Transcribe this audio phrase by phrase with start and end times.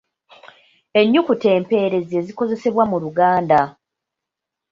[0.99, 3.61] Ennukuta empeerezi ezikozesebwa mu Luganda.